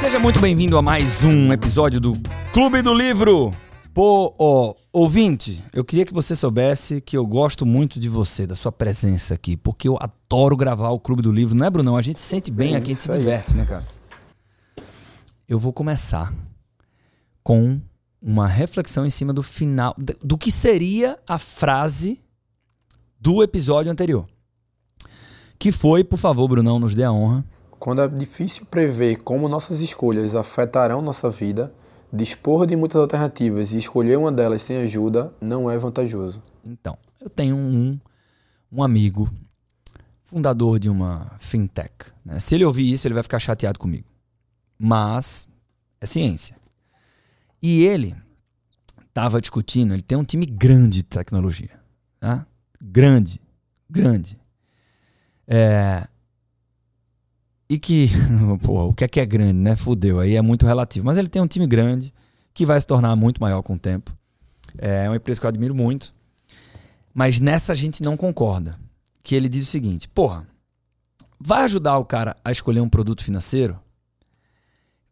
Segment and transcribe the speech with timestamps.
[0.00, 2.14] Seja muito bem-vindo a mais um episódio do
[2.52, 3.54] Clube do Livro.
[3.92, 8.56] Pô, ó, ouvinte, eu queria que você soubesse que eu gosto muito de você, da
[8.56, 11.96] sua presença aqui, porque eu adoro gravar o Clube do Livro, não é, Brunão?
[11.96, 13.86] A gente se sente bem É aqui, a gente se diverte, né, cara?
[15.48, 16.34] Eu vou começar
[17.44, 17.80] com
[18.20, 22.23] uma reflexão em cima do final, do que seria a frase
[23.24, 24.28] do episódio anterior.
[25.58, 27.42] Que foi, por favor, Brunão, nos dê a honra.
[27.70, 31.74] Quando é difícil prever como nossas escolhas afetarão nossa vida,
[32.12, 36.42] dispor de muitas alternativas e escolher uma delas sem ajuda não é vantajoso.
[36.62, 37.98] Então, eu tenho um,
[38.70, 39.32] um amigo,
[40.22, 42.12] fundador de uma fintech.
[42.22, 42.38] né?
[42.38, 44.06] Se ele ouvir isso, ele vai ficar chateado comigo.
[44.78, 45.48] Mas
[45.98, 46.58] é ciência.
[47.62, 48.14] E ele
[49.08, 51.80] estava discutindo, ele tem um time grande de tecnologia.
[52.20, 52.46] Tá?
[52.86, 53.40] Grande,
[53.88, 54.38] grande.
[55.48, 56.06] É,
[57.68, 58.08] e que,
[58.62, 59.74] pô, o que é que é grande, né?
[59.74, 61.06] Fudeu, aí é muito relativo.
[61.06, 62.12] Mas ele tem um time grande
[62.52, 64.16] que vai se tornar muito maior com o tempo.
[64.76, 66.14] É uma empresa que eu admiro muito.
[67.12, 68.78] Mas nessa a gente não concorda.
[69.22, 70.46] Que ele diz o seguinte: porra,
[71.40, 73.80] vai ajudar o cara a escolher um produto financeiro?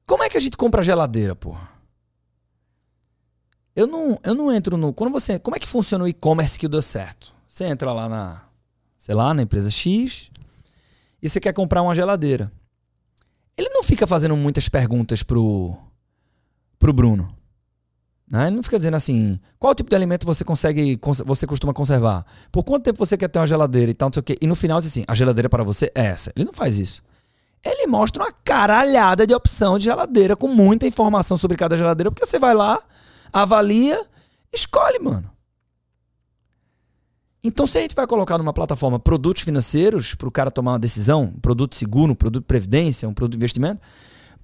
[0.04, 1.70] Como é que a gente compra geladeira, porra?
[3.74, 4.92] Eu não, eu não entro no.
[4.92, 5.38] Quando você.
[5.38, 7.34] Como é que funciona o e-commerce que deu certo?
[7.52, 8.40] Você entra lá na.
[8.96, 10.30] Sei lá, na empresa X
[11.22, 12.50] e você quer comprar uma geladeira.
[13.58, 15.76] Ele não fica fazendo muitas perguntas pro,
[16.78, 17.36] pro Bruno.
[18.30, 18.46] Né?
[18.46, 22.24] Ele não fica dizendo assim, qual tipo de alimento você consegue, cons- você costuma conservar?
[22.50, 24.36] Por quanto tempo você quer ter uma geladeira e tal, não sei o quê.
[24.40, 26.32] E no final diz assim, a geladeira para você é essa.
[26.34, 27.02] Ele não faz isso.
[27.62, 32.24] Ele mostra uma caralhada de opção de geladeira com muita informação sobre cada geladeira, porque
[32.24, 32.82] você vai lá,
[33.30, 34.02] avalia,
[34.52, 35.30] escolhe, mano.
[37.44, 40.78] Então, se a gente vai colocar numa plataforma produtos financeiros para o cara tomar uma
[40.78, 43.80] decisão, um produto seguro, um produto previdência, um produto investimento,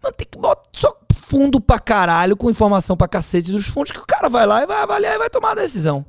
[0.02, 4.00] mano, tem que botar só fundo pra caralho com informação pra cacete dos fundos que
[4.00, 6.04] o cara vai lá e vai avaliar e vai tomar a decisão.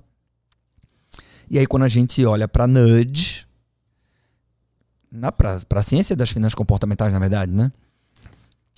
[1.48, 3.46] E aí, quando a gente olha pra nudge,
[5.12, 7.72] na, pra ciência das finanças comportamentais, na verdade, né?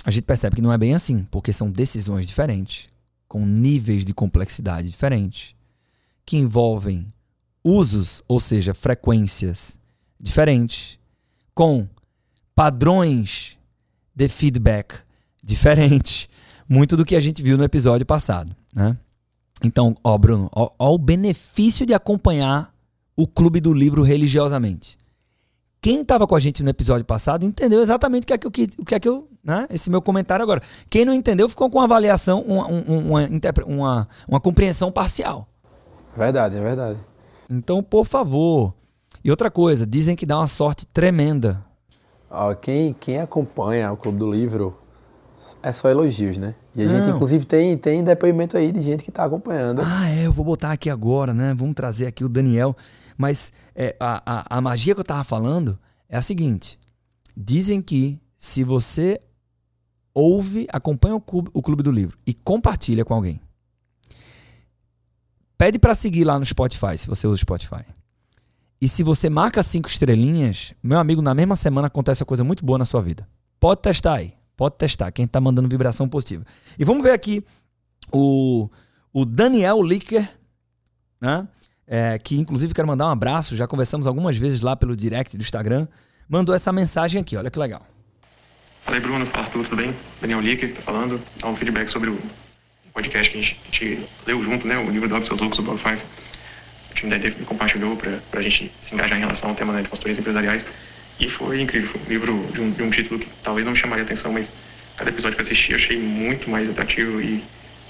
[0.04, 2.90] A gente percebe que não é bem assim, porque são decisões diferentes,
[3.28, 5.56] com níveis de complexidade diferentes,
[6.26, 7.12] que envolvem
[7.64, 9.78] usos, ou seja, frequências
[10.20, 10.98] diferentes,
[11.54, 11.88] com
[12.56, 13.58] padrões
[14.16, 14.94] de feedback
[15.44, 16.30] diferentes,
[16.68, 18.96] muito do que a gente viu no episódio passado, né?
[19.64, 22.74] Então, ó, Bruno, ó, ó o benefício de acompanhar
[23.16, 24.98] o Clube do Livro religiosamente.
[25.80, 28.52] Quem estava com a gente no episódio passado entendeu exatamente o que é que eu,
[28.80, 29.68] o que é que eu né?
[29.72, 30.62] Esse meu comentário agora.
[30.90, 33.22] Quem não entendeu ficou com uma avaliação, uma, um- uma,
[33.66, 35.48] uma, uma compreensão parcial.
[36.16, 37.00] Verdade, é verdade.
[37.52, 38.74] Então, por favor.
[39.22, 41.64] E outra coisa, dizem que dá uma sorte tremenda.
[42.30, 44.78] Ó, quem, quem acompanha o Clube do Livro
[45.62, 46.56] é só elogios, né?
[46.74, 47.16] E a gente, Não.
[47.16, 49.82] inclusive, tem, tem depoimento aí de gente que tá acompanhando.
[49.84, 51.54] Ah, é, eu vou botar aqui agora, né?
[51.54, 52.74] Vamos trazer aqui o Daniel.
[53.18, 56.80] Mas é, a, a, a magia que eu tava falando é a seguinte:
[57.36, 59.20] dizem que se você
[60.14, 63.42] ouve, acompanha o clube, o clube do livro e compartilha com alguém,
[65.62, 67.86] pede pra seguir lá no Spotify, se você usa o Spotify.
[68.82, 72.66] E se você marca cinco estrelinhas, meu amigo, na mesma semana acontece uma coisa muito
[72.66, 73.28] boa na sua vida.
[73.60, 74.34] Pode testar aí.
[74.58, 75.12] Pode testar.
[75.12, 76.44] Quem tá mandando vibração positiva.
[76.80, 77.46] E vamos ver aqui
[78.12, 78.72] o,
[79.14, 80.28] o Daniel Licker,
[81.22, 81.48] né?
[81.86, 83.56] É, que inclusive quero mandar um abraço.
[83.56, 85.88] Já conversamos algumas vezes lá pelo direct do Instagram.
[86.28, 87.38] Mandou essa mensagem aqui.
[87.38, 87.86] Olha que legal.
[88.84, 89.28] Fala aí, Bruno.
[89.28, 89.96] Fala, Arthur, tudo bem?
[90.20, 91.22] Daniel Licker tá falando.
[91.40, 92.20] Dá um feedback sobre o
[92.92, 94.78] podcast que a gente, a gente leu junto, né?
[94.78, 96.02] O livro do Absol Loucos, o Bob Five.
[96.92, 99.82] O time da IDF compartilhou para a gente se engajar em relação ao tema né,
[99.82, 100.66] de consultorias empresariais.
[101.20, 101.90] E foi incrível.
[101.90, 104.52] Foi um livro de um, de um título que talvez não chamaria atenção, mas
[104.98, 107.44] cada episódio que eu assisti eu achei muito mais atrativo e,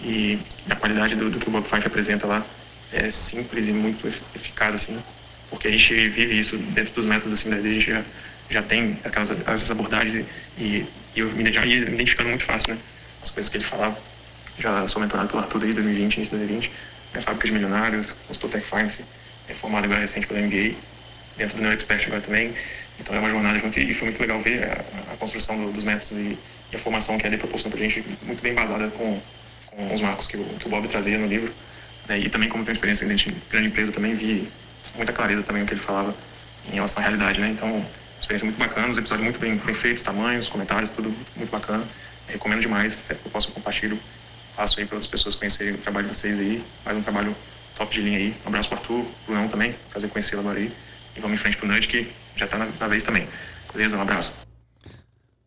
[0.04, 0.40] e
[0.70, 2.46] a qualidade do, do que o Bob Five apresenta lá
[2.94, 5.00] é simples e muito efi- eficaz, assim,
[5.50, 8.04] porque a gente vive isso dentro dos métodos assim, da IDF, a gente já,
[8.50, 10.26] já tem aquelas, essas abordagens
[10.58, 12.80] e, e, eu me, já ia identificando muito fácil, né?
[13.24, 13.98] As coisas que ele falava.
[14.60, 16.72] Já sou mentorado pelo Arthur desde 2020, início de 2020.
[17.14, 19.04] É fábrica de milionários, consultor Tech Finance,
[19.50, 20.76] é formado agora recente pela MBA,
[21.38, 22.54] dentro do NeuroExpert agora também.
[23.00, 25.84] Então é uma jornada junto e foi muito legal ver a, a construção do- dos
[25.84, 26.38] métodos e,
[26.72, 29.20] e a formação que a AD proporcionou pra gente, muito bem embasada com,
[29.68, 31.52] com os marcos que o, que o Bob trazia no livro.
[32.08, 32.20] né?
[32.20, 34.48] E também, como tenho experiência dentro de grande empresa, também vi
[34.96, 36.16] muita clareza também o que ele falava
[36.72, 37.50] em relação à realidade, né?
[37.50, 37.84] Então,
[38.20, 41.84] experiência muito bacana, os episódios muito bem, bem feitos, tamanhos, comentários, tudo muito bacana.
[42.30, 44.00] Recomendo demais, sempre que eu posso compartilho,
[44.62, 47.36] faço aí para outras pessoas conhecerem o trabalho de vocês aí, faz um trabalho
[47.76, 48.36] top de linha aí.
[48.46, 50.72] Um abraço pro Arthur, pro Não também, prazer conhecê-lo agora aí.
[51.16, 53.28] E vamos em frente pro Nudge, que já tá na, na vez também.
[53.74, 53.98] Beleza?
[53.98, 54.34] Um abraço.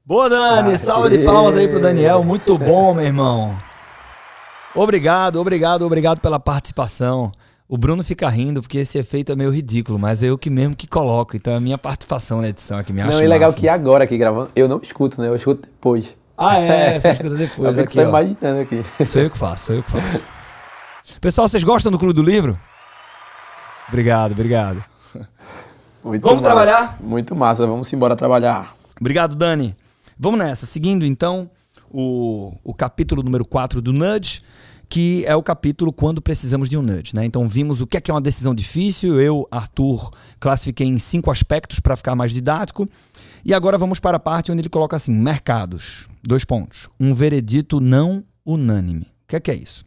[0.05, 0.75] Boa, Dani!
[0.75, 2.25] Ah, Salva de palmas aí pro Daniel.
[2.25, 3.57] Muito bom, meu irmão.
[4.75, 7.31] Obrigado, obrigado, obrigado pela participação.
[7.69, 10.75] O Bruno fica rindo porque esse efeito é meio ridículo, mas é eu que mesmo
[10.75, 11.37] que coloco.
[11.37, 13.61] Então é a minha participação na edição aqui me acha Não, e legal massa.
[13.61, 15.29] que agora aqui gravando, eu não escuto, né?
[15.29, 16.17] Eu escuto depois.
[16.37, 17.01] Ah, é?
[17.01, 19.07] Você escuta depois é que aqui, você tá imaginando aqui.
[19.07, 20.27] Sou eu que faço, sou eu que faço.
[21.21, 22.59] Pessoal, vocês gostam do Clube do Livro?
[23.89, 24.85] Obrigado, obrigado.
[26.03, 26.55] Muito Vamos massa.
[26.55, 26.99] trabalhar?
[27.01, 28.75] Muito massa, vamos embora trabalhar.
[29.01, 29.75] Obrigado, Dani.
[30.19, 30.67] Vamos nessa.
[30.67, 31.51] Seguindo, então,
[31.91, 34.43] o, o capítulo número 4 do Nudge,
[34.89, 37.15] que é o capítulo quando precisamos de um nudge.
[37.15, 37.25] Né?
[37.25, 39.21] Então, vimos o que é, que é uma decisão difícil.
[39.21, 42.89] Eu, Arthur, classifiquei em cinco aspectos para ficar mais didático.
[43.45, 46.09] E agora vamos para a parte onde ele coloca assim: mercados.
[46.23, 46.89] Dois pontos.
[46.99, 49.03] Um veredito não unânime.
[49.03, 49.85] O que é que é isso?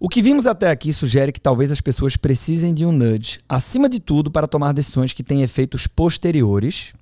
[0.00, 3.88] O que vimos até aqui sugere que talvez as pessoas precisem de um nudge, acima
[3.88, 6.92] de tudo, para tomar decisões que têm efeitos posteriores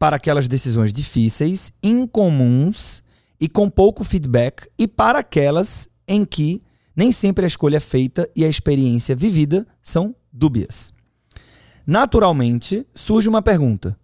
[0.00, 3.04] para aquelas decisões difíceis, incomuns
[3.40, 6.60] e com pouco feedback, e para aquelas em que
[6.96, 10.92] nem sempre a escolha é feita e a experiência vivida são dúbias.
[11.86, 13.96] Naturalmente, surge uma pergunta: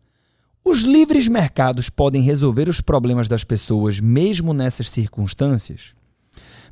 [0.65, 5.95] os livres mercados podem resolver os problemas das pessoas mesmo nessas circunstâncias?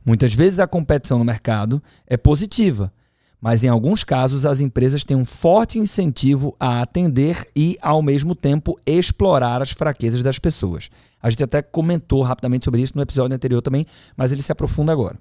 [0.05, 2.93] Muitas vezes a competição no mercado é positiva,
[3.41, 8.35] mas em alguns casos as empresas têm um forte incentivo a atender e, ao mesmo
[8.35, 10.91] tempo, explorar as fraquezas das pessoas.
[11.21, 13.87] A gente até comentou rapidamente sobre isso no episódio anterior também,
[14.17, 15.19] mas ele se aprofunda agora.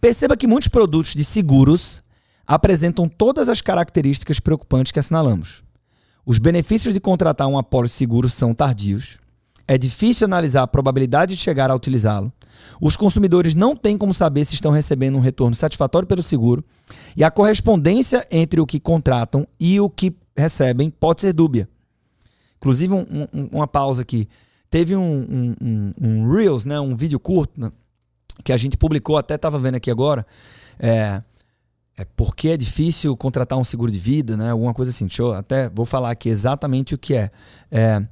[0.00, 2.02] Perceba que muitos produtos de seguros
[2.54, 5.62] apresentam todas as características preocupantes que assinalamos.
[6.26, 9.16] Os benefícios de contratar um apólice seguro são tardios.
[9.66, 12.30] É difícil analisar a probabilidade de chegar a utilizá-lo.
[12.78, 16.62] Os consumidores não têm como saber se estão recebendo um retorno satisfatório pelo seguro.
[17.16, 21.66] E a correspondência entre o que contratam e o que recebem pode ser dúbia.
[22.58, 24.28] Inclusive, um- um- uma pausa aqui.
[24.70, 25.54] Teve um,
[26.00, 27.72] um- Reels, né, um vídeo curto, né,
[28.44, 30.26] que a gente publicou, até estava vendo aqui agora.
[30.78, 31.22] É,
[31.96, 34.50] é porque é difícil contratar um seguro de vida, né?
[34.50, 35.06] Alguma coisa assim.
[35.06, 37.30] Deixa eu até vou falar aqui exatamente o que é.
[37.70, 38.02] É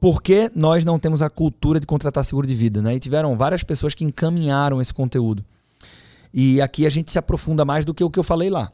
[0.00, 2.94] por que nós não temos a cultura de contratar seguro de vida, né?
[2.94, 5.44] E tiveram várias pessoas que encaminharam esse conteúdo.
[6.32, 8.70] E aqui a gente se aprofunda mais do que o que eu falei lá.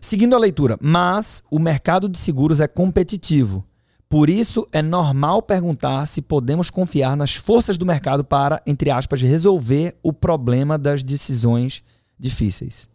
[0.00, 3.64] Seguindo a leitura, mas o mercado de seguros é competitivo.
[4.08, 9.22] Por isso é normal perguntar se podemos confiar nas forças do mercado para, entre aspas,
[9.22, 11.82] resolver o problema das decisões
[12.18, 12.91] difíceis.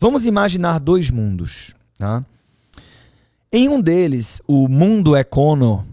[0.00, 1.74] Vamos imaginar dois mundos.
[1.98, 2.24] Tá?
[3.52, 5.84] Em um deles, o mundo econo,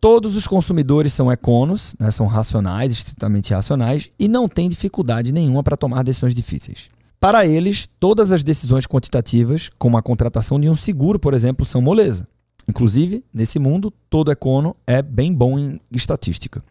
[0.00, 5.62] todos os consumidores são econos, né, são racionais, estritamente racionais, e não têm dificuldade nenhuma
[5.62, 6.88] para tomar decisões difíceis.
[7.18, 11.82] Para eles, todas as decisões quantitativas, como a contratação de um seguro, por exemplo, são
[11.82, 12.26] moleza.
[12.66, 16.62] Inclusive, nesse mundo, todo econo é bem bom em estatística.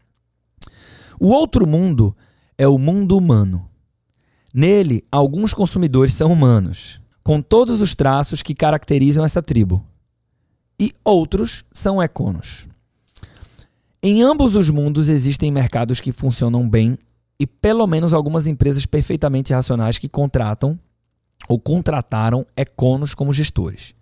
[1.19, 2.15] O outro mundo
[2.57, 3.68] é o mundo humano.
[4.53, 9.85] Nele, alguns consumidores são humanos, com todos os traços que caracterizam essa tribo,
[10.79, 12.67] e outros são econos.
[14.01, 16.97] Em ambos os mundos existem mercados que funcionam bem
[17.37, 20.79] e pelo menos algumas empresas perfeitamente racionais que contratam
[21.47, 23.93] ou contrataram econos como gestores.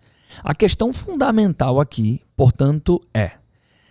[0.44, 3.32] A questão fundamental aqui, portanto, é: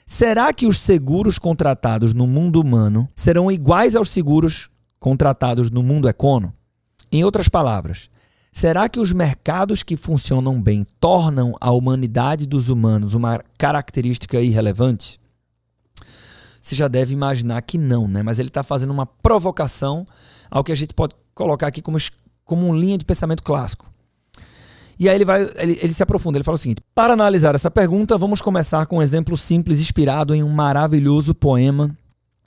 [0.04, 6.08] será que os seguros contratados no mundo humano serão iguais aos seguros contratados no mundo
[6.08, 6.54] econo?
[7.10, 8.10] Em outras palavras,
[8.52, 15.20] será que os mercados que funcionam bem tornam a humanidade dos humanos uma característica irrelevante?
[16.60, 18.22] Você já deve imaginar que não, né?
[18.22, 20.04] Mas ele está fazendo uma provocação
[20.50, 21.96] ao que a gente pode colocar aqui como,
[22.44, 23.88] como uma linha de pensamento clássico.
[24.98, 27.70] E aí ele vai, ele, ele se aprofunda, ele fala o seguinte: para analisar essa
[27.70, 31.94] pergunta, vamos começar com um exemplo simples inspirado em um maravilhoso poema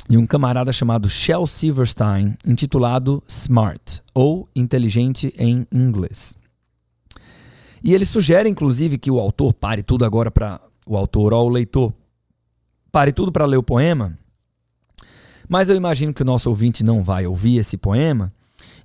[0.10, 6.36] de um camarada chamado Shel Silverstein, intitulado Smart, ou Inteligente em inglês.
[7.84, 10.60] E ele sugere, inclusive, que o autor pare tudo agora para.
[10.88, 11.94] O autor ou o leitor
[12.92, 14.18] pare tudo para ler o poema.
[15.48, 18.34] Mas eu imagino que o nosso ouvinte não vai ouvir esse poema.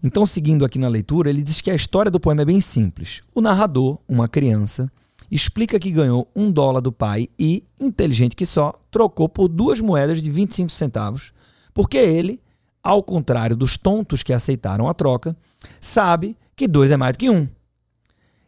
[0.03, 3.23] Então, seguindo aqui na leitura, ele diz que a história do poema é bem simples.
[3.35, 4.93] O narrador, uma criança,
[5.31, 10.23] explica que ganhou um dólar do pai e, inteligente que só, trocou por duas moedas
[10.23, 11.33] de 25 centavos,
[11.73, 12.41] porque ele,
[12.83, 15.37] ao contrário dos tontos que aceitaram a troca,
[15.81, 17.49] sabe que dois é mais do que um.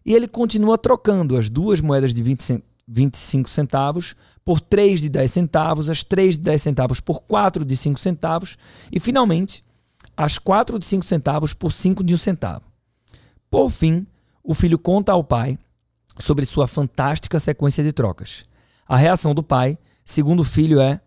[0.04, 4.14] E ele continua trocando as duas moedas de 20 cen- 25 centavos
[4.45, 8.56] por três de 10 centavos, as três de 10 centavos por quatro de 5 centavos
[8.92, 9.64] e, finalmente,
[10.16, 12.62] as quatro de cinco centavos por cinco de um centavo.
[13.50, 14.06] Por fim,
[14.42, 15.59] o filho conta ao pai
[16.19, 18.45] sobre sua fantástica sequência de trocas.
[18.89, 21.01] A reação do pai, segundo o filho, é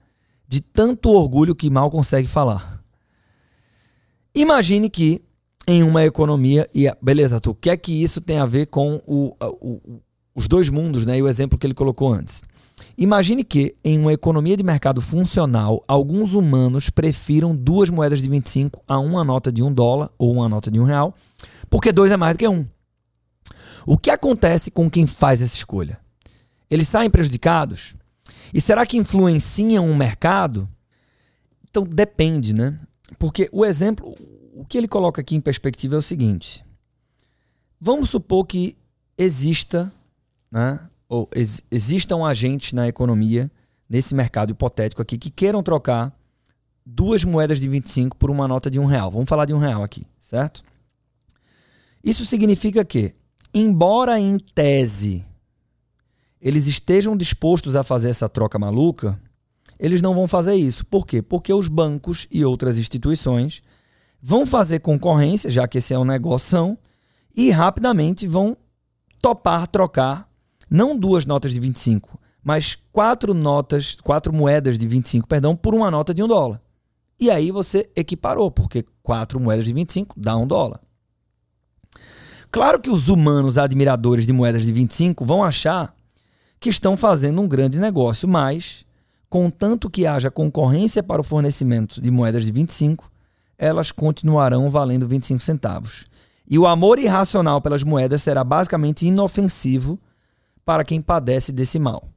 [0.48, 2.82] de tanto orgulho que mal consegue falar.
[4.34, 5.22] Imagine que
[5.68, 10.02] em uma economia e beleza, tu quer que isso tem a ver com o, o,
[10.34, 11.18] os dois mundos, né?
[11.18, 12.42] E o exemplo que ele colocou antes.
[12.98, 18.82] Imagine que, em uma economia de mercado funcional, alguns humanos prefiram duas moedas de 25
[18.88, 21.14] a uma nota de um dólar ou uma nota de um real,
[21.70, 22.66] porque dois é mais do que um.
[23.86, 26.00] O que acontece com quem faz essa escolha?
[26.70, 27.96] Eles saem prejudicados?
[28.54, 30.70] E será que influenciam o mercado?
[31.70, 32.80] Então depende, né?
[33.18, 34.16] Porque o exemplo,
[34.54, 36.64] o que ele coloca aqui em perspectiva é o seguinte:
[37.80, 38.78] vamos supor que
[39.18, 39.92] exista,
[40.52, 43.52] né, ou ex existam agentes na economia,
[43.90, 46.14] nesse mercado hipotético aqui, que queiram trocar
[46.86, 49.12] duas moedas de 25 por uma nota de um real.
[49.12, 50.64] Vamos falar de um real aqui, certo?
[52.04, 53.14] Isso significa que,
[53.54, 55.26] embora em tese
[56.42, 59.20] eles estejam dispostos a fazer essa troca maluca,
[59.78, 60.86] eles não vão fazer isso.
[60.86, 61.22] Por quê?
[61.22, 63.62] Porque os bancos e outras instituições
[64.22, 66.78] vão fazer concorrência, já que esse é um negócio,
[67.36, 68.56] e rapidamente vão
[69.22, 70.30] topar trocar
[70.70, 75.90] não duas notas de 25, mas quatro notas, quatro moedas de 25, perdão, por uma
[75.90, 76.62] nota de um dólar.
[77.20, 80.80] E aí você equiparou, porque quatro moedas de 25 dá um dólar.
[82.52, 85.94] Claro que os humanos admiradores de moedas de 25 vão achar
[86.60, 88.86] que estão fazendo um grande negócio, mas,
[89.30, 93.10] contanto que haja concorrência para o fornecimento de moedas de 25,
[93.58, 96.06] elas continuarão valendo 25 centavos.
[96.50, 100.00] E o amor irracional pelas moedas será basicamente inofensivo
[100.66, 102.10] para quem padece desse mal.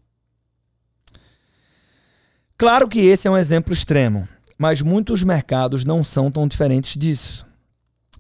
[2.57, 7.45] Claro que esse é um exemplo extremo, mas muitos mercados não são tão diferentes disso.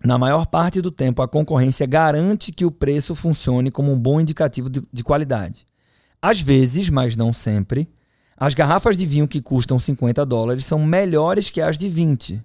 [0.04, 4.20] Na maior parte do tempo, a concorrência garante que o preço funcione como um bom
[4.20, 5.64] indicativo de, de qualidade.
[6.20, 7.88] Às vezes, mas não sempre,
[8.36, 12.42] as garrafas de vinho que custam 50 dólares são melhores que as de 20.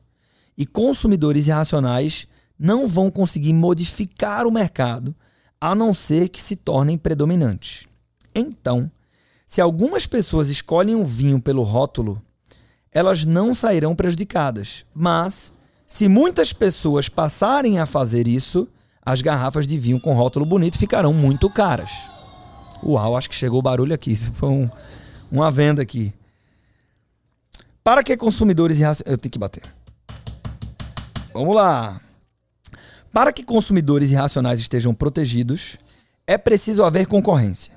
[0.55, 2.27] E consumidores irracionais
[2.59, 5.15] não vão conseguir modificar o mercado
[5.59, 7.87] a não ser que se tornem predominantes.
[8.33, 8.91] Então,
[9.47, 12.21] se algumas pessoas escolhem o vinho pelo rótulo,
[12.91, 14.85] elas não sairão prejudicadas.
[14.93, 15.51] Mas,
[15.87, 18.67] se muitas pessoas passarem a fazer isso,
[19.03, 22.09] as garrafas de vinho com rótulo bonito ficarão muito caras.
[22.83, 24.11] Uau, acho que chegou o barulho aqui.
[24.11, 24.69] Isso foi um,
[25.31, 26.13] uma venda aqui.
[27.81, 29.13] Para que consumidores irracionais.
[29.13, 29.63] Eu tenho que bater.
[31.33, 32.01] Vamos lá.
[33.13, 35.77] Para que consumidores irracionais estejam protegidos,
[36.27, 37.73] é preciso haver concorrência.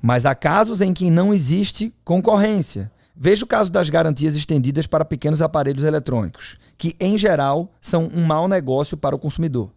[0.00, 2.90] Mas há casos em que não existe concorrência.
[3.14, 8.24] Veja o caso das garantias estendidas para pequenos aparelhos eletrônicos, que, em geral, são um
[8.24, 9.70] mau negócio para o consumidor.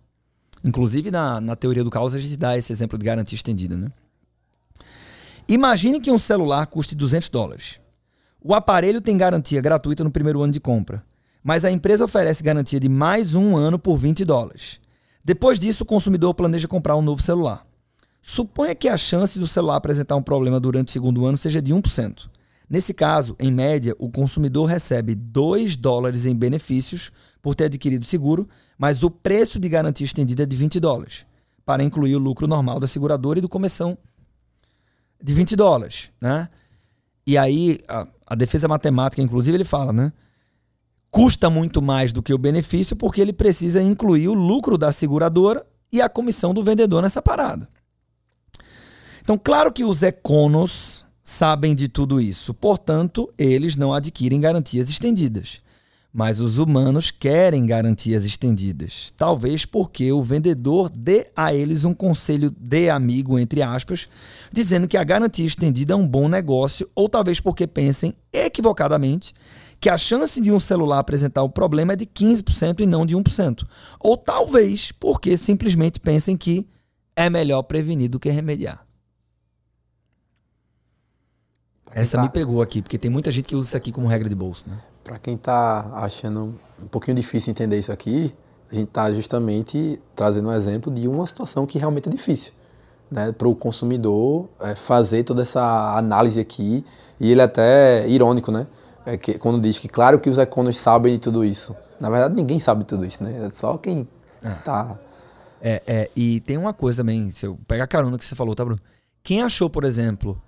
[0.64, 3.76] Inclusive, na, na teoria do caos, a gente dá esse exemplo de garantia estendida.
[3.76, 3.92] Né?
[5.48, 7.80] Imagine que um celular custe 200 dólares.
[8.44, 11.04] O aparelho tem garantia gratuita no primeiro ano de compra,
[11.44, 14.80] mas a empresa oferece garantia de mais um ano por 20 dólares.
[15.24, 17.66] Depois disso, o consumidor planeja comprar um novo celular.
[18.22, 21.74] Suponha que a chance do celular apresentar um problema durante o segundo ano seja de
[21.74, 22.28] 1%.
[22.70, 28.08] Nesse caso, em média, o consumidor recebe 2 dólares em benefícios por ter adquirido o
[28.08, 31.28] seguro, mas o preço de garantia estendida é de 20 dólares,
[31.64, 33.98] para incluir o lucro normal da seguradora e do comissão
[35.22, 36.12] de 20 dólares.
[36.20, 36.50] Né?
[37.26, 40.12] E aí, a, a defesa matemática, inclusive, ele fala, né?
[41.16, 45.66] custa muito mais do que o benefício porque ele precisa incluir o lucro da seguradora
[45.90, 47.70] e a comissão do vendedor nessa parada.
[49.22, 55.60] Então, claro que os econos sabem de tudo isso, portanto, eles não adquirem garantias estendidas.
[56.14, 59.12] Mas os humanos querem garantias estendidas.
[59.18, 64.08] Talvez porque o vendedor dê a eles um conselho de amigo, entre aspas,
[64.54, 69.34] dizendo que a garantia estendida é um bom negócio, ou talvez porque pensem equivocadamente
[69.82, 73.16] que a chance de um celular apresentar o problema é de 15% e não de
[73.16, 73.66] 1%.
[74.00, 76.66] Ou talvez porque simplesmente pensem que
[77.14, 78.85] é melhor prevenir do que remediar.
[81.96, 82.24] Essa tá...
[82.24, 84.66] me pegou aqui, porque tem muita gente que usa isso aqui como regra de bolso.
[84.68, 84.78] Né?
[85.04, 88.34] Para quem está achando um pouquinho difícil entender isso aqui,
[88.72, 92.52] a gente está justamente trazendo um exemplo de uma situação que realmente é difícil.
[93.10, 96.84] Né, para o consumidor é, fazer toda essa análise aqui,
[97.20, 98.66] e ele é até irônico, né?
[99.06, 101.76] é que, quando diz que claro que os econos sabem de tudo isso.
[102.00, 103.46] Na verdade, ninguém sabe de tudo isso, né?
[103.46, 104.08] É só quem
[104.44, 104.52] ah.
[104.66, 105.00] tá.
[105.62, 108.54] É, é, e tem uma coisa também, se eu pegar a carona que você falou,
[108.56, 108.82] tá, Bruno?
[109.24, 110.42] Quem achou, por exemplo,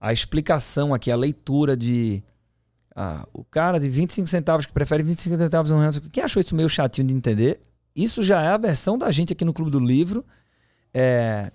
[0.00, 2.22] a explicação aqui, a leitura de
[2.94, 5.92] Ah, o cara de 25 centavos que prefere 25 centavos a um real.
[6.12, 7.60] Quem achou isso meio chatinho de entender?
[7.94, 10.24] Isso já é a versão da gente aqui no Clube do Livro,
[10.92, 11.52] é,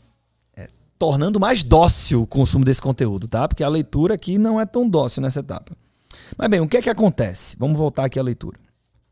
[0.56, 3.48] é, tornando mais dócil o consumo desse conteúdo, tá?
[3.48, 5.76] Porque a leitura aqui não é tão dócil nessa etapa.
[6.38, 7.56] Mas bem, o que é que acontece?
[7.60, 8.58] Vamos voltar aqui à leitura.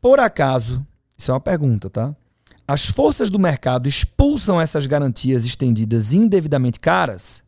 [0.00, 0.86] Por acaso,
[1.16, 2.14] isso é uma pergunta, tá?
[2.66, 7.41] As forças do mercado expulsam essas garantias estendidas indevidamente caras?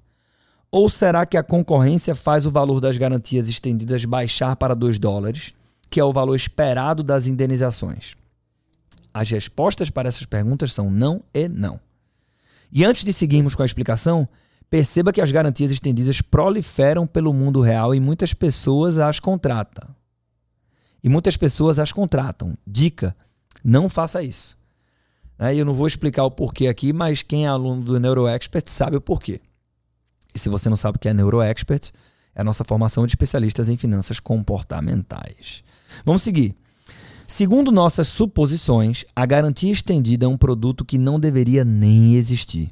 [0.74, 5.54] Ou será que a concorrência faz o valor das garantias estendidas baixar para 2 dólares,
[5.88, 8.16] que é o valor esperado das indenizações?
[9.14, 11.78] As respostas para essas perguntas são não e não.
[12.72, 14.28] E antes de seguirmos com a explicação,
[14.68, 19.88] perceba que as garantias estendidas proliferam pelo mundo real e muitas pessoas as contratam.
[21.04, 22.58] E muitas pessoas as contratam.
[22.66, 23.14] Dica:
[23.62, 24.58] não faça isso.
[25.38, 25.54] Né?
[25.54, 29.00] Eu não vou explicar o porquê aqui, mas quem é aluno do NeuroExpert sabe o
[29.00, 29.40] porquê.
[30.34, 31.92] E se você não sabe o que é NeuroExpert,
[32.34, 35.62] é a nossa formação de especialistas em finanças comportamentais.
[36.04, 36.56] Vamos seguir.
[37.26, 42.70] Segundo nossas suposições, a garantia estendida é um produto que não deveria nem existir.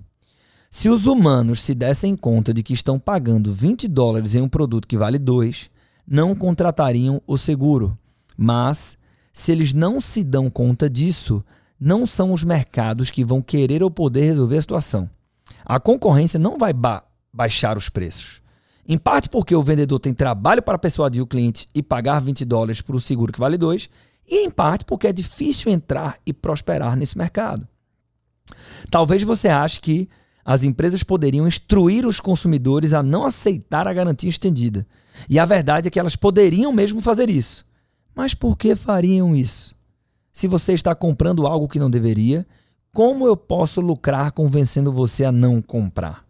[0.71, 4.89] Se os humanos se dessem conta de que estão pagando 20 dólares em um produto
[4.89, 5.71] que vale 2,
[6.07, 7.97] não contratariam o seguro.
[8.37, 8.97] Mas,
[9.33, 11.45] se eles não se dão conta disso,
[11.79, 15.11] não são os mercados que vão querer ou poder resolver a situação.
[15.65, 16.73] A concorrência não vai
[17.33, 18.43] baixar os preços.
[18.87, 22.81] Em parte porque o vendedor tem trabalho para persuadir o cliente e pagar 20 dólares
[22.81, 23.89] por um seguro que vale 2,
[24.29, 27.67] e em parte porque é difícil entrar e prosperar nesse mercado.
[28.91, 30.09] Talvez você ache que
[30.45, 34.87] as empresas poderiam instruir os consumidores a não aceitar a garantia estendida.
[35.29, 37.65] E a verdade é que elas poderiam mesmo fazer isso.
[38.15, 39.75] Mas por que fariam isso?
[40.33, 42.47] Se você está comprando algo que não deveria,
[42.93, 46.22] como eu posso lucrar convencendo você a não comprar?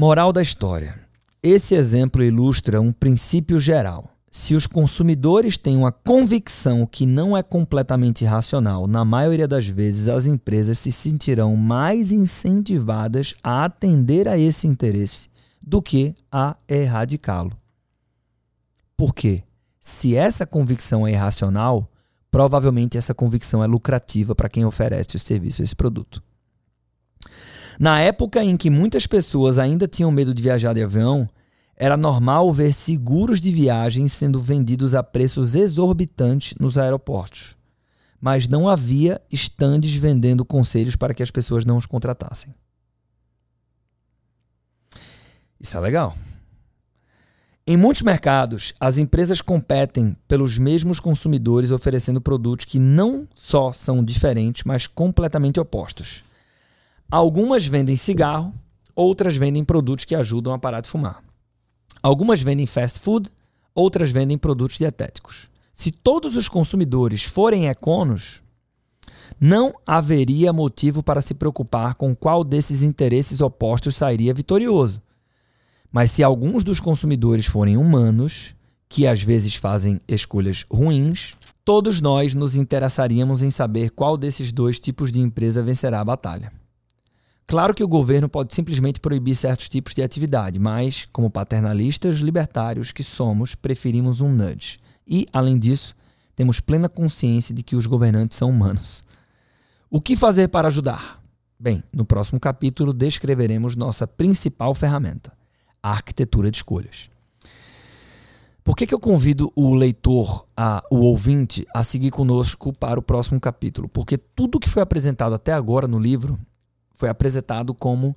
[0.00, 0.94] Moral da história:
[1.42, 4.08] esse exemplo ilustra um princípio geral.
[4.30, 10.06] Se os consumidores têm uma convicção que não é completamente racional, na maioria das vezes
[10.06, 15.28] as empresas se sentirão mais incentivadas a atender a esse interesse
[15.60, 17.58] do que a erradicá-lo.
[18.96, 19.42] Por quê?
[19.80, 21.90] Se essa convicção é irracional,
[22.30, 26.22] provavelmente essa convicção é lucrativa para quem oferece o serviço ou esse produto.
[27.78, 31.28] Na época em que muitas pessoas ainda tinham medo de viajar de avião,
[31.76, 37.56] era normal ver seguros de viagem sendo vendidos a preços exorbitantes nos aeroportos.
[38.20, 42.52] Mas não havia estandes vendendo conselhos para que as pessoas não os contratassem.
[45.60, 46.16] Isso é legal.
[47.64, 54.02] Em muitos mercados, as empresas competem pelos mesmos consumidores oferecendo produtos que não só são
[54.02, 56.24] diferentes, mas completamente opostos.
[57.10, 58.52] Algumas vendem cigarro,
[58.94, 61.24] outras vendem produtos que ajudam a parar de fumar.
[62.02, 63.30] Algumas vendem fast food,
[63.74, 65.48] outras vendem produtos dietéticos.
[65.72, 68.42] Se todos os consumidores forem econos,
[69.40, 75.00] não haveria motivo para se preocupar com qual desses interesses opostos sairia vitorioso.
[75.90, 78.54] Mas se alguns dos consumidores forem humanos,
[78.86, 84.78] que às vezes fazem escolhas ruins, todos nós nos interessaríamos em saber qual desses dois
[84.78, 86.52] tipos de empresa vencerá a batalha.
[87.48, 92.92] Claro que o governo pode simplesmente proibir certos tipos de atividade, mas, como paternalistas libertários
[92.92, 94.78] que somos, preferimos um nudge.
[95.06, 95.96] E, além disso,
[96.36, 99.02] temos plena consciência de que os governantes são humanos.
[99.90, 101.22] O que fazer para ajudar?
[101.58, 105.32] Bem, no próximo capítulo descreveremos nossa principal ferramenta,
[105.82, 107.08] a arquitetura de escolhas.
[108.62, 113.02] Por que, que eu convido o leitor, a, o ouvinte, a seguir conosco para o
[113.02, 113.88] próximo capítulo?
[113.88, 116.38] Porque tudo que foi apresentado até agora no livro
[116.98, 118.16] foi apresentado como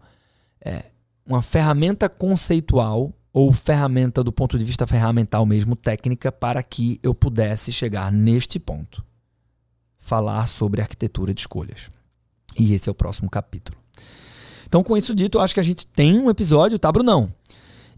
[0.59, 0.85] é,
[1.23, 7.13] uma ferramenta conceitual ou ferramenta do ponto de vista ferramental mesmo, técnica, para que eu
[7.13, 9.05] pudesse chegar neste ponto.
[9.99, 11.91] Falar sobre arquitetura de escolhas.
[12.57, 13.77] E esse é o próximo capítulo.
[14.67, 17.31] Então, com isso dito, eu acho que a gente tem um episódio, tá, Brunão?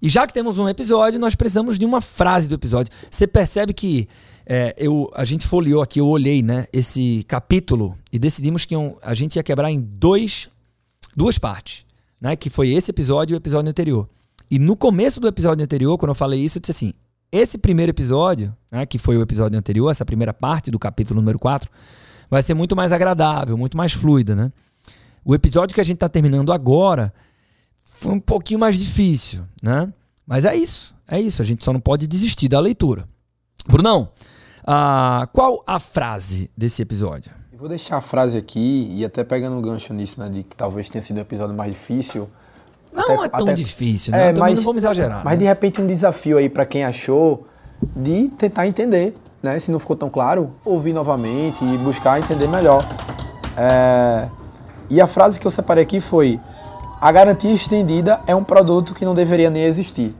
[0.01, 2.93] E já que temos um episódio, nós precisamos de uma frase do episódio.
[3.09, 4.09] Você percebe que
[4.45, 8.97] é, eu, a gente folheou aqui, eu olhei né, esse capítulo e decidimos que um,
[9.01, 10.49] a gente ia quebrar em dois
[11.15, 11.85] duas partes,
[12.19, 12.35] né?
[12.35, 14.07] Que foi esse episódio e o episódio anterior.
[14.49, 16.93] E no começo do episódio anterior, quando eu falei isso, eu disse assim:
[17.31, 21.39] esse primeiro episódio, né, que foi o episódio anterior, essa primeira parte do capítulo número
[21.39, 21.69] 4,
[22.29, 24.51] vai ser muito mais agradável, muito mais fluida, né?
[25.25, 27.13] O episódio que a gente está terminando agora
[27.77, 29.91] foi um pouquinho mais difícil, né?
[30.27, 31.41] Mas é isso, é isso.
[31.41, 33.07] A gente só não pode desistir da leitura.
[33.67, 34.09] Brunão,
[34.65, 37.31] ah, qual a frase desse episódio?
[37.59, 40.89] Vou deixar a frase aqui, e até pegando um gancho nisso, né, de que talvez
[40.89, 42.27] tenha sido o episódio mais difícil.
[42.91, 44.29] Não até, é tão até, difícil, né?
[44.29, 45.23] É, mas, não vamos exagerar.
[45.23, 45.37] Mas né?
[45.37, 47.45] de repente um desafio aí para quem achou
[47.95, 49.59] de tentar entender, né?
[49.59, 52.83] Se não ficou tão claro, ouvir novamente e buscar entender melhor.
[53.55, 54.27] É...
[54.89, 56.39] E a frase que eu separei aqui foi:
[56.99, 60.15] a garantia estendida é um produto que não deveria nem existir.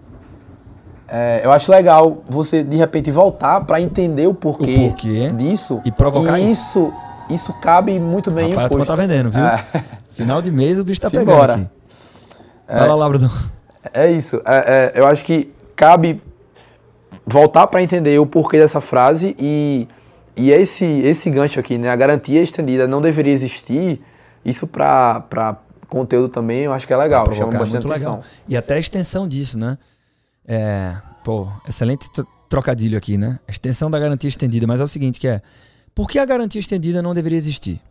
[1.07, 5.81] É, eu acho legal você de repente voltar para entender o porquê, o porquê, disso
[5.83, 6.79] e provocar e isso.
[6.79, 6.93] isso.
[7.29, 9.43] Isso cabe muito bem Rapaz, em turma tá vendendo, viu?
[9.45, 9.63] É.
[10.11, 11.53] Final de mês o bicho tá Simbora.
[11.53, 11.69] pegando aqui.
[12.67, 13.31] Fala lá, Bruno.
[13.93, 14.41] É isso.
[14.45, 16.21] É, é, eu acho que cabe
[17.25, 19.87] voltar para entender o porquê dessa frase e,
[20.35, 21.89] e esse, esse gancho aqui, né?
[21.89, 24.01] A garantia estendida não deveria existir.
[24.45, 25.57] Isso para
[25.87, 28.13] conteúdo também eu acho que é legal, chama bastante muito atenção.
[28.15, 28.25] legal.
[28.47, 29.77] E até a extensão disso, né?
[30.47, 33.39] É, pô, excelente tro- trocadilho aqui, né?
[33.47, 35.41] A extensão da garantia estendida, mas é o seguinte que é,
[35.95, 37.81] por que a garantia estendida não deveria existir?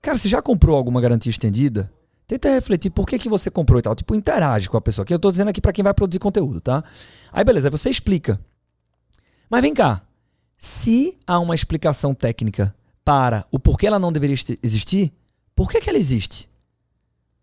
[0.00, 1.90] Cara, você já comprou alguma garantia estendida?
[2.26, 3.94] Tenta refletir por que, que você comprou e tal.
[3.94, 5.04] Tipo, interage com a pessoa.
[5.04, 6.82] Que eu tô dizendo aqui para quem vai produzir conteúdo, tá?
[7.32, 8.40] Aí beleza, você explica.
[9.48, 10.02] Mas vem cá.
[10.58, 15.12] Se há uma explicação técnica para o porquê ela não deveria existir,
[15.54, 16.48] por que, que ela existe?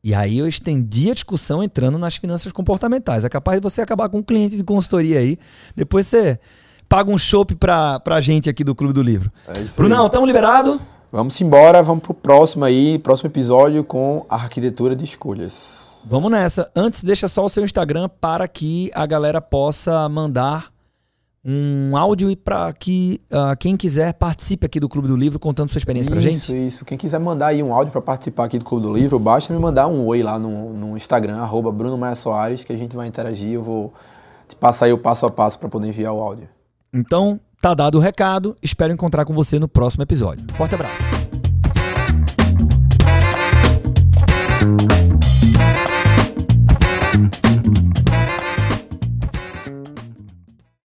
[0.03, 3.25] E aí eu estendi a discussão entrando nas finanças comportamentais.
[3.25, 5.37] É capaz de você acabar com um cliente de consultoria aí.
[5.75, 6.39] Depois você
[6.89, 9.31] paga um chopp pra, pra gente aqui do Clube do Livro.
[9.47, 9.75] É isso.
[9.77, 10.79] Brunão, estamos liberados?
[11.11, 15.99] Vamos embora, vamos pro próximo aí, próximo episódio com a arquitetura de escolhas.
[16.05, 16.69] Vamos nessa.
[16.75, 20.71] Antes, deixa só o seu Instagram para que a galera possa mandar
[21.43, 25.69] um áudio e para que ah, quem quiser participe aqui do Clube do Livro contando
[25.69, 26.67] sua experiência pra Isso, gente.
[26.67, 26.85] isso.
[26.85, 29.59] Quem quiser mandar aí um áudio para participar aqui do Clube do Livro, basta me
[29.59, 33.07] mandar um oi lá no, no Instagram, arroba Bruno Maia Soares, que a gente vai
[33.07, 33.53] interagir.
[33.53, 33.93] Eu vou
[34.47, 36.47] te passar aí o passo a passo para poder enviar o áudio.
[36.93, 38.55] Então, tá dado o recado.
[38.61, 40.45] Espero encontrar com você no próximo episódio.
[40.55, 41.03] Forte abraço.